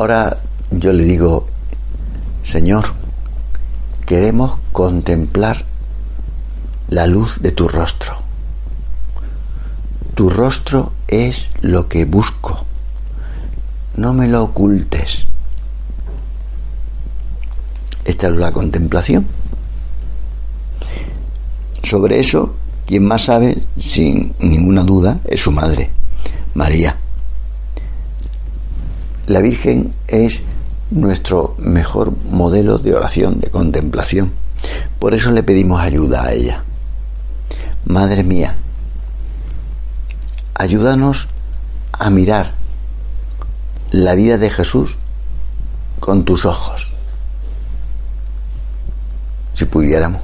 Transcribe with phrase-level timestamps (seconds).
[0.00, 0.38] Ahora
[0.70, 1.44] yo le digo,
[2.42, 2.86] Señor,
[4.06, 5.66] queremos contemplar
[6.88, 8.16] la luz de tu rostro.
[10.14, 12.64] Tu rostro es lo que busco.
[13.94, 15.26] No me lo ocultes.
[18.06, 19.26] Esta es la contemplación.
[21.82, 22.54] Sobre eso,
[22.86, 25.90] quien más sabe, sin ninguna duda, es su madre,
[26.54, 26.96] María.
[29.30, 30.42] La Virgen es
[30.90, 34.32] nuestro mejor modelo de oración, de contemplación.
[34.98, 36.64] Por eso le pedimos ayuda a ella.
[37.84, 38.56] Madre mía,
[40.56, 41.28] ayúdanos
[41.92, 42.54] a mirar
[43.92, 44.98] la vida de Jesús
[46.00, 46.90] con tus ojos.
[49.54, 50.22] Si pudiéramos,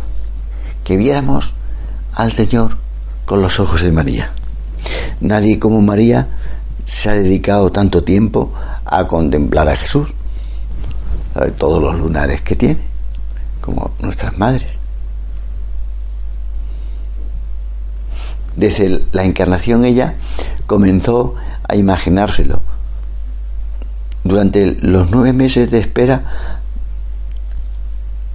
[0.82, 1.54] que viéramos
[2.12, 2.77] al Señor
[3.24, 4.32] con los ojos de María.
[5.20, 6.27] Nadie como María
[6.86, 8.52] se ha dedicado tanto tiempo
[8.84, 10.14] a contemplar a Jesús.
[11.59, 12.80] Todos los lunares que tiene,
[13.60, 14.66] como nuestras madres.
[18.56, 20.15] Desde la encarnación ella
[20.66, 21.34] comenzó
[21.68, 22.62] a imaginárselo.
[24.24, 26.24] Durante los nueve meses de espera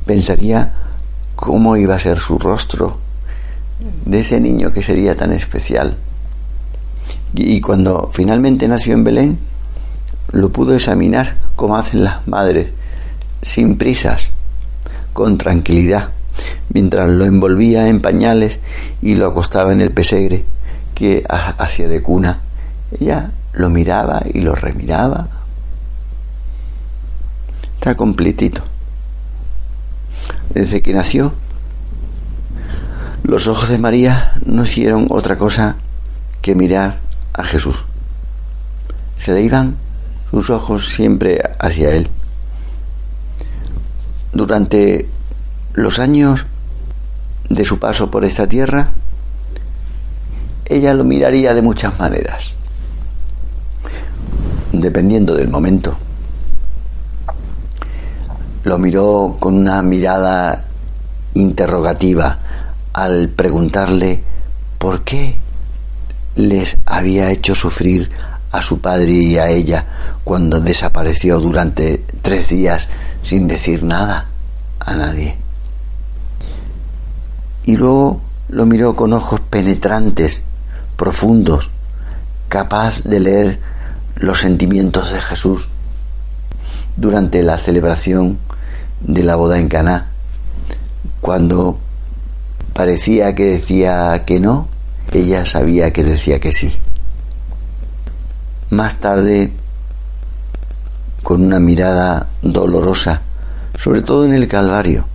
[0.06, 0.74] pensaría
[1.36, 2.98] cómo iba a ser su rostro
[4.06, 5.98] de ese niño que sería tan especial.
[7.34, 9.40] Y cuando finalmente nació en Belén,
[10.32, 12.70] lo pudo examinar como hacen las madres,
[13.42, 14.30] sin prisas,
[15.14, 16.10] con tranquilidad
[16.74, 18.60] mientras lo envolvía en pañales
[19.02, 20.46] y lo acostaba en el pesegre
[20.96, 22.40] que hacía de cuna.
[23.00, 25.28] Ella lo miraba y lo remiraba.
[27.76, 28.62] Está completito.
[30.54, 31.34] Desde que nació,
[33.24, 35.76] los ojos de María no hicieron otra cosa
[36.42, 37.00] que mirar
[37.34, 37.86] a Jesús.
[39.18, 39.78] Se le iban
[40.30, 42.10] sus ojos siempre hacia Él.
[44.34, 45.10] Durante
[45.74, 46.46] los años
[47.50, 48.92] de su paso por esta tierra,
[50.66, 52.54] ella lo miraría de muchas maneras,
[54.72, 55.98] dependiendo del momento.
[58.64, 60.66] Lo miró con una mirada
[61.34, 62.40] interrogativa
[62.94, 64.24] al preguntarle
[64.78, 65.41] por qué
[66.36, 68.10] les había hecho sufrir
[68.52, 69.86] a su padre y a ella
[70.24, 72.88] cuando desapareció durante tres días
[73.24, 74.28] sin decir nada
[74.80, 75.38] a nadie.
[77.64, 80.44] Y luego lo miró con ojos penetrantes,
[80.98, 81.70] profundos,
[82.50, 83.60] capaz de leer
[84.16, 85.70] los sentimientos de Jesús
[86.98, 88.40] durante la celebración
[89.00, 90.12] de la boda en Caná,
[91.22, 91.80] cuando
[92.74, 94.68] parecía que decía que no,
[95.20, 96.78] ella sabía que decía que sí.
[98.70, 99.52] Más tarde,
[101.24, 103.22] con una mirada dolorosa,
[103.78, 105.06] sobre todo en el Calvario,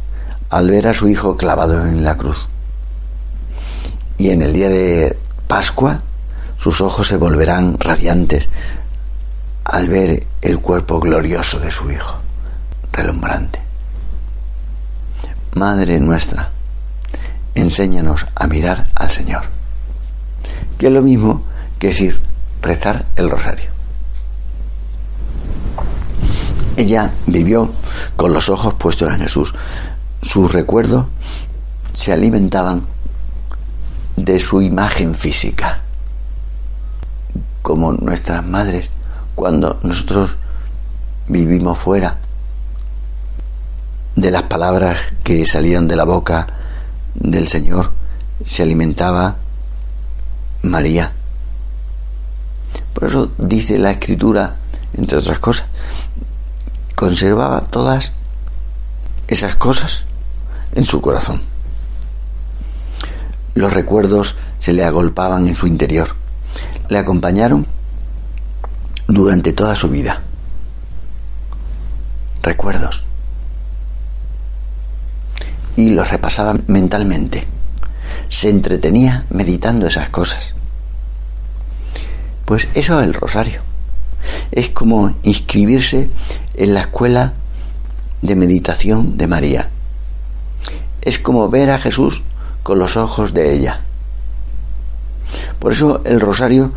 [0.50, 2.46] al ver a su hijo clavado en la cruz.
[4.18, 5.18] Y en el día de
[5.48, 6.02] Pascua
[6.56, 8.48] sus ojos se volverán radiantes
[9.64, 12.16] al ver el cuerpo glorioso de su hijo,
[12.92, 13.60] relumbrante.
[15.54, 16.50] Madre nuestra,
[17.54, 19.42] enséñanos a mirar al Señor,
[20.78, 21.42] que es lo mismo
[21.78, 22.20] que decir
[22.62, 23.70] rezar el rosario.
[26.76, 27.70] Ella vivió
[28.16, 29.54] con los ojos puestos en Jesús,
[30.20, 31.06] sus recuerdos
[31.94, 32.84] se alimentaban
[34.16, 35.80] de su imagen física,
[37.62, 38.90] como nuestras madres
[39.34, 40.36] cuando nosotros
[41.28, 42.16] vivimos fuera
[44.14, 46.46] de las palabras que salían de la boca
[47.14, 47.92] del Señor,
[48.44, 49.36] se alimentaba
[50.70, 51.12] María.
[52.94, 54.56] Por eso dice la escritura,
[54.94, 55.66] entre otras cosas,
[56.94, 58.12] conservaba todas
[59.28, 60.04] esas cosas
[60.74, 61.42] en su corazón.
[63.54, 66.14] Los recuerdos se le agolpaban en su interior.
[66.88, 67.66] Le acompañaron
[69.08, 70.20] durante toda su vida.
[72.42, 73.06] Recuerdos.
[75.76, 77.46] Y los repasaba mentalmente.
[78.28, 80.55] Se entretenía meditando esas cosas.
[82.46, 83.60] Pues eso es el rosario.
[84.50, 86.08] Es como inscribirse
[86.54, 87.34] en la escuela
[88.22, 89.70] de meditación de María
[91.06, 92.24] es como ver a Jesús
[92.64, 93.80] con los ojos de ella.
[95.60, 96.72] Por eso el rosario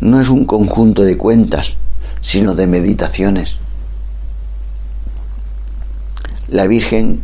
[0.00, 1.76] no es un conjunto de cuentas,
[2.22, 3.58] sino de meditaciones.
[6.48, 7.20] La Virgen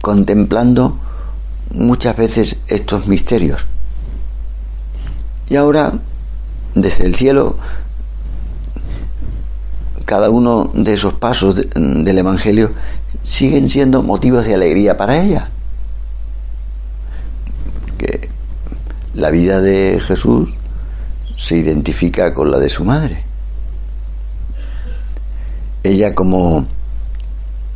[0.00, 0.96] contemplando
[1.72, 3.66] muchas veces estos misterios.
[5.50, 5.92] Y ahora,
[6.76, 7.56] desde el cielo,
[10.04, 12.70] cada uno de esos pasos del Evangelio
[13.24, 15.50] siguen siendo motivos de alegría para ella.
[17.98, 18.28] Que
[19.14, 20.54] la vida de Jesús
[21.34, 23.24] se identifica con la de su madre.
[25.82, 26.66] Ella como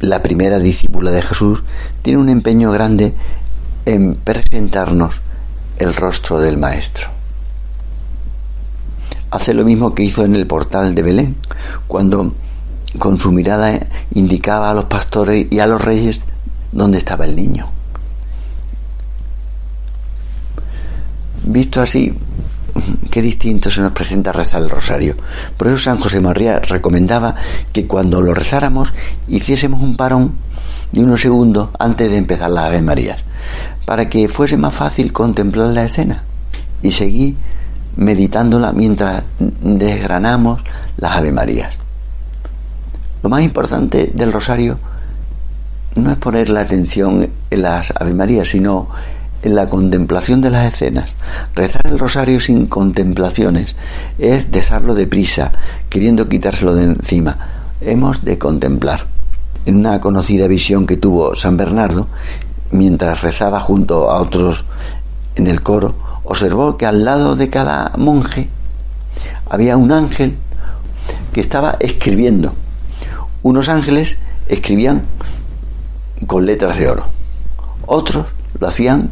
[0.00, 1.62] la primera discípula de Jesús
[2.02, 3.14] tiene un empeño grande
[3.86, 5.20] en presentarnos
[5.78, 7.19] el rostro del Maestro.
[9.30, 11.36] Hace lo mismo que hizo en el portal de Belén,
[11.86, 12.34] cuando
[12.98, 13.78] con su mirada
[14.14, 16.24] indicaba a los pastores y a los reyes
[16.72, 17.70] dónde estaba el niño.
[21.44, 22.12] Visto así,
[23.10, 25.16] qué distinto se nos presenta rezar el rosario.
[25.56, 27.34] Por eso San José María recomendaba
[27.72, 28.92] que cuando lo rezáramos
[29.28, 30.34] hiciésemos un parón
[30.92, 33.24] de unos segundos antes de empezar las Ave Marías,
[33.84, 36.24] para que fuese más fácil contemplar la escena
[36.82, 37.36] y seguir
[37.96, 40.62] meditándola mientras desgranamos
[40.96, 41.76] las Ave Marías.
[43.22, 44.78] Lo más importante del rosario
[45.96, 48.88] no es poner la atención en las Ave Marías, sino
[49.42, 51.14] en la contemplación de las escenas.
[51.54, 53.76] Rezar el rosario sin contemplaciones
[54.18, 55.52] es dejarlo deprisa,
[55.88, 57.38] queriendo quitárselo de encima.
[57.80, 59.06] Hemos de contemplar.
[59.66, 62.08] En una conocida visión que tuvo San Bernardo,
[62.70, 64.64] mientras rezaba junto a otros
[65.36, 65.94] en el coro,
[66.30, 68.48] observó que al lado de cada monje
[69.48, 70.36] había un ángel
[71.32, 72.52] que estaba escribiendo.
[73.42, 74.16] Unos ángeles
[74.46, 75.02] escribían
[76.28, 77.06] con letras de oro,
[77.84, 78.26] otros
[78.60, 79.10] lo hacían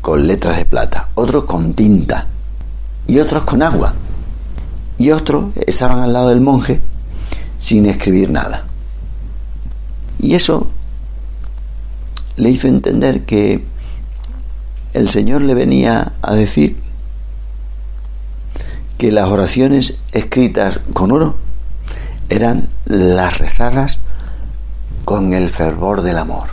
[0.00, 2.26] con letras de plata, otros con tinta
[3.06, 3.92] y otros con agua.
[4.96, 6.80] Y otros estaban al lado del monje
[7.58, 8.64] sin escribir nada.
[10.18, 10.70] Y eso
[12.36, 13.71] le hizo entender que
[14.94, 16.76] el Señor le venía a decir
[18.98, 21.36] que las oraciones escritas con oro
[22.28, 23.98] eran las rezadas
[25.04, 26.48] con el fervor del amor.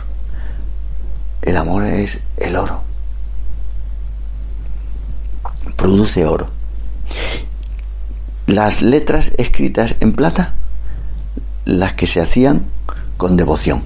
[1.42, 2.82] El amor es el oro
[5.80, 6.46] produce oro.
[8.46, 10.52] Las letras escritas en plata,
[11.64, 12.66] las que se hacían
[13.16, 13.82] con devoción.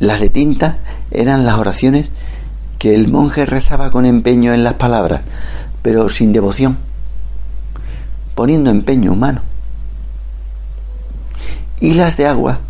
[0.00, 0.78] Las de tinta
[1.10, 2.08] eran las oraciones
[2.78, 5.22] que el monje rezaba con empeño en las palabras,
[5.82, 6.78] pero sin devoción,
[8.34, 9.42] poniendo empeño humano.
[11.80, 12.60] Y las de agua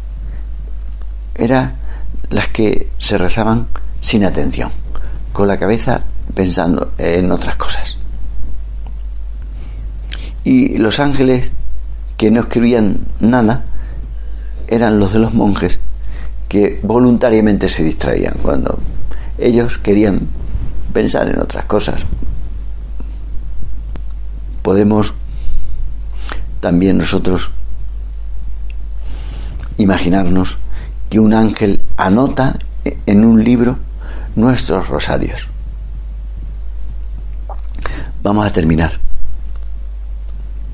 [1.35, 1.77] eran
[2.31, 3.69] las que se rezaban
[4.00, 4.71] sin atención,
[5.33, 6.03] con la cabeza
[6.35, 7.99] pensando en otras cosas.
[10.44, 11.50] Y los ángeles
[12.17, 13.65] que no escribían nada
[14.69, 15.81] eran los de los monjes
[16.48, 18.78] que voluntariamente se distraían cuando
[19.38, 20.28] ellos querían
[20.93, 22.02] pensar en otras cosas.
[24.62, 25.14] Podemos
[26.60, 27.50] también nosotros
[29.78, 30.58] imaginarnos
[31.10, 33.78] que un ángel anota en un libro
[34.34, 35.49] nuestros rosarios.
[38.22, 38.92] Vamos a terminar.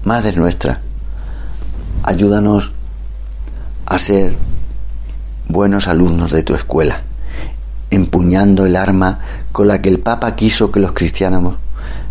[0.05, 0.81] Madre nuestra,
[2.03, 2.73] ayúdanos
[3.87, 4.37] a ser
[5.49, 7.03] buenos alumnos de tu escuela,
[7.91, 9.21] empuñando el arma
[9.53, 11.57] con la que el Papa quiso que los cristianos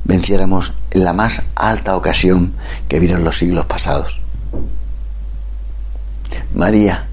[0.04, 2.54] venciéramos en la más alta ocasión
[2.88, 4.22] que vieron los siglos pasados.
[6.54, 7.08] María,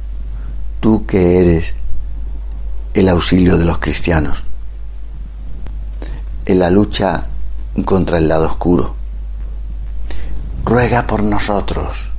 [0.80, 1.74] tú que eres
[2.94, 4.44] el auxilio de los cristianos,
[6.46, 7.26] en la lucha
[7.84, 8.94] contra el lado oscuro.
[10.64, 12.10] Ruega por nosotros,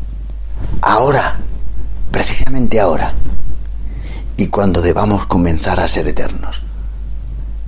[0.81, 1.37] ahora,
[2.11, 3.13] precisamente ahora,
[4.39, 6.63] y cuando debamos comenzar a ser eternos,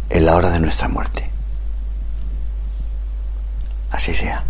[0.09, 1.29] en la hora de nuestra muerte.
[3.91, 4.45] Así sea.